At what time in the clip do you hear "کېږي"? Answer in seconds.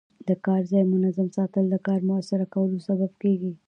3.21-3.51